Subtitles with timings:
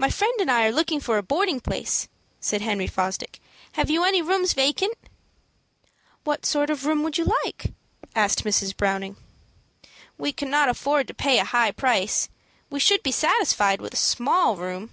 [0.00, 2.08] "My friend and I are looking for a boarding place,"
[2.40, 3.38] said Henry Fosdick.
[3.74, 4.94] "Have you any rooms vacant?"
[6.24, 7.70] "What sort of a room would you like?"
[8.16, 8.76] asked Mrs.
[8.76, 9.16] Browning.
[10.18, 12.28] "We cannot afford to pay a high price.
[12.68, 14.90] We should be satisfied with a small room."